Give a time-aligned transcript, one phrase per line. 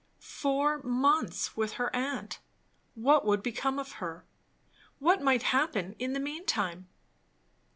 [0.23, 2.39] Four months with her aunt!
[2.95, 4.25] What would become of her?
[4.97, 6.89] What might happen in the mean time?